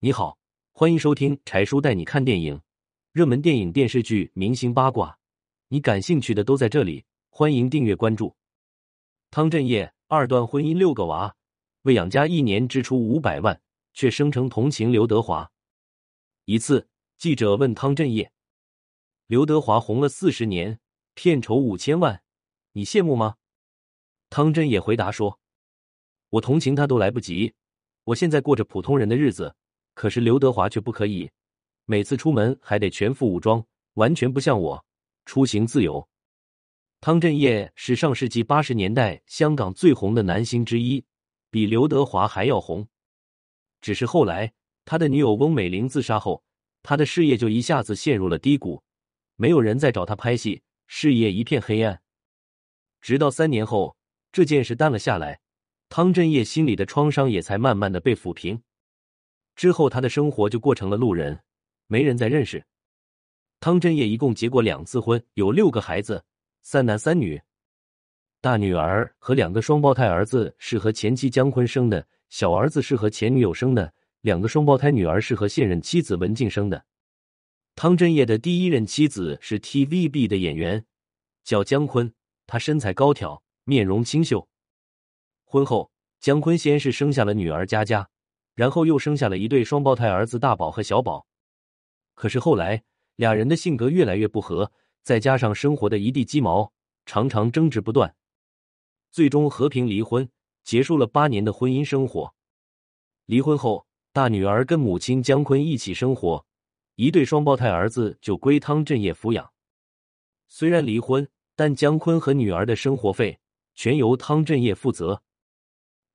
[0.00, 0.38] 你好，
[0.70, 2.62] 欢迎收听柴叔带你看电影，
[3.10, 5.18] 热门电影、电视剧、明星八卦，
[5.66, 7.04] 你感兴趣的都在这里。
[7.30, 8.36] 欢迎订阅关注。
[9.32, 11.34] 汤镇业二段婚姻六个娃，
[11.82, 13.60] 为养家一年支出五百万，
[13.92, 15.50] 却声称同情刘德华。
[16.44, 16.86] 一次，
[17.16, 18.30] 记者问汤镇业
[19.26, 20.78] ：“刘德华红了四十年，
[21.14, 22.22] 片酬五千万，
[22.70, 23.34] 你羡慕吗？”
[24.30, 25.40] 汤镇业回答说
[26.30, 27.54] ：“我同情他都来不及，
[28.04, 29.56] 我现在过着普通人的日子。”
[29.98, 31.28] 可是刘德华却不可以，
[31.84, 34.84] 每次出门还得全副武装，完全不像我
[35.26, 36.08] 出行自由。
[37.00, 41.04] 汤镇业是上世纪八十年代香港最红的男星之一，
[41.50, 42.86] 比刘德华还要红。
[43.80, 44.52] 只是后来
[44.84, 46.44] 他的女友翁美玲自杀后，
[46.84, 48.80] 他的事业就一下子陷入了低谷，
[49.34, 52.00] 没有人再找他拍戏，事业一片黑暗。
[53.00, 53.96] 直到三年后，
[54.30, 55.40] 这件事淡了下来，
[55.88, 58.62] 汤镇业心里的创伤也才慢慢的被抚平。
[59.58, 61.40] 之后，他的生活就过成了路人，
[61.88, 62.64] 没人再认识。
[63.58, 66.24] 汤镇业一共结过两次婚，有六个孩子，
[66.62, 67.42] 三男三女。
[68.40, 76.84] 大女儿和两个双胞胎儿子是和前妻姜昆生的，小儿子是和前女友生的，两个双胞胎女儿是和现任妻子文静生的。
[77.74, 80.86] 汤镇业的第一任妻子是 TVB 的演员，
[81.42, 82.14] 叫姜昆，
[82.46, 84.48] 她身材高挑，面容清秀。
[85.42, 88.08] 婚后，姜昆先是生下了女儿佳佳。
[88.58, 91.28] 然后又生下了一对双胞胎儿子大宝和小宝，
[92.16, 92.82] 可是后来
[93.14, 94.72] 俩人的性格越来越不合，
[95.04, 96.72] 再加上生活的一地鸡毛，
[97.06, 98.16] 常常争执不断，
[99.12, 100.28] 最终和平离婚，
[100.64, 102.34] 结束了八年的婚姻生活。
[103.26, 106.44] 离婚后，大女儿跟母亲姜昆一起生活，
[106.96, 109.52] 一对双胞胎儿子就归汤镇业抚养。
[110.48, 113.38] 虽然离婚，但姜昆和女儿的生活费
[113.76, 115.22] 全由汤镇业负责。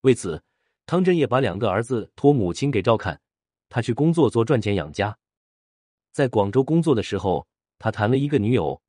[0.01, 0.43] 为此。
[0.85, 3.19] 汤镇业把两个儿子托母亲给照看，
[3.69, 5.17] 他去工作做赚钱养家。
[6.11, 7.47] 在广州工作的时候，
[7.79, 8.79] 他谈了一个女友，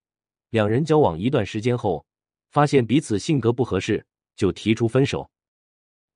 [0.51, 2.05] 两人交往一段时间后，
[2.51, 4.05] 发现彼此性格不合适，
[4.37, 5.31] 就提出分手。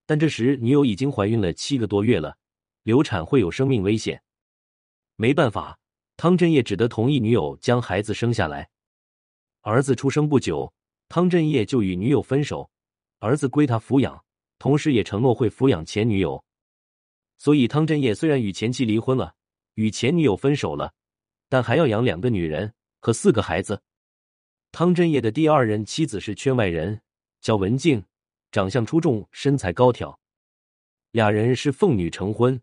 [0.04, 2.36] 但这时女友已经怀孕了七个多月了，
[2.82, 4.22] 流产会有生命危险。
[5.16, 5.78] 没办法，
[6.16, 8.68] 汤镇业只得同意女友将孩子生下来。
[9.60, 10.72] 儿子出生不久，
[11.08, 12.70] 汤镇业就与女友分手，
[13.18, 14.24] 儿子归他抚养。
[14.58, 16.42] 同时也承诺会抚养前女友，
[17.36, 19.34] 所以汤镇业虽然与前妻离婚了，
[19.74, 20.92] 与前女友分手了，
[21.48, 23.80] 但还要养两个女人和四个孩子。
[24.72, 27.00] 汤镇业的第二任妻子是圈外人，
[27.40, 28.04] 叫文静，
[28.50, 30.18] 长相出众，身材高挑，
[31.12, 32.60] 俩人是奉女成婚。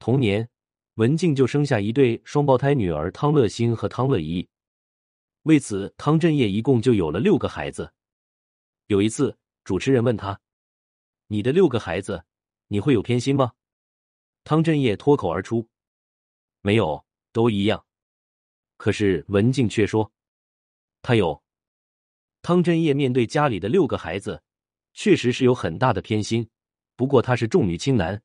[0.00, 0.48] 同年，
[0.94, 4.46] 文静就生下一对双胞胎女儿汤乐欣和汤乐怡，
[5.44, 7.90] 为此汤镇业一共就有了六个孩子。
[8.88, 10.38] 有一次，主持人问他。
[11.28, 12.24] 你的六个孩子，
[12.68, 13.52] 你会有偏心吗？
[14.44, 15.68] 汤镇业脱口而出
[16.60, 17.84] ：“没有，都一样。”
[18.76, 20.12] 可是文静却说
[21.00, 21.42] ：“他有。”
[22.42, 24.42] 汤镇业面对家里的六个孩子，
[24.92, 26.46] 确实是有很大的偏心。
[26.94, 28.22] 不过他是重女轻男，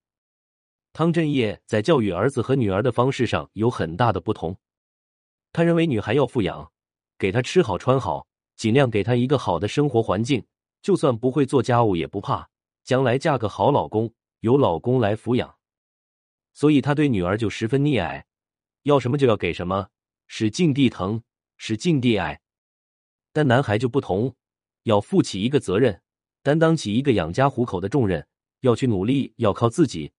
[0.92, 4.56] 汤镇业在教育儿子和女儿的方式上有很大的不同。
[5.54, 6.70] 他认为女孩要富养，
[7.18, 8.28] 给她吃好穿好，
[8.58, 10.46] 尽量给她一个好的生活环境，
[10.82, 12.50] 就算不会做家务也不怕。
[12.90, 15.58] 将来嫁个好老公，由老公来抚养，
[16.54, 18.26] 所以他对女儿就十分溺爱，
[18.82, 19.90] 要什么就要给什么，
[20.26, 21.22] 使劲地疼，
[21.56, 22.42] 使劲地爱。
[23.32, 24.36] 但男孩就不同，
[24.86, 26.02] 要负起一个责任，
[26.42, 28.28] 担当起一个养家糊口的重任，
[28.62, 30.12] 要去努力，要靠自己。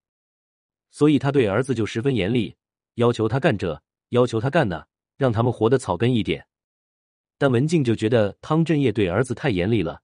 [0.92, 2.54] 所以他对儿子就十分严厉，
[2.94, 6.46] 要求他干这，要求他干那，让他们活得草根一点。
[7.36, 10.02] 但文静就觉得汤镇业对儿子太严厉了，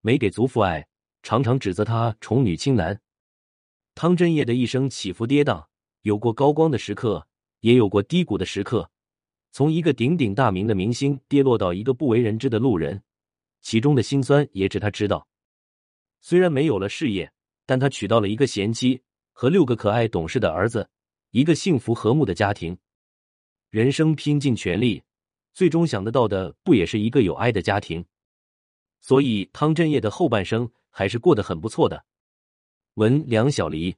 [0.00, 0.88] 没给足父爱。
[1.26, 3.00] 常常指责他宠女轻男。
[3.96, 5.66] 汤镇业的一生起伏跌宕，
[6.02, 7.26] 有过高光的时刻，
[7.62, 8.88] 也有过低谷的时刻。
[9.50, 13.02] 从一个鼎鼎大名的明星跌落到一个不为人知的路人，
[13.60, 15.26] 其中的辛酸也只他知道。
[16.20, 17.32] 虽然没有了事业，
[17.66, 20.88] 但他娶到了一个贤妻和六个可爱懂事的儿子，
[21.32, 22.78] 一个幸福和睦的家庭。
[23.70, 25.02] 人生拼尽全力，
[25.52, 28.04] 最终想得到的不也是一个有爱的家庭？
[29.00, 30.70] 所以汤镇业的后半生。
[30.98, 32.06] 还是过得很不错的。
[32.94, 33.96] 文梁小黎。